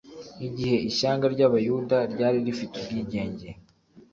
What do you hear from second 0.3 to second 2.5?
Igihe ishyanga ry'abayuda ryari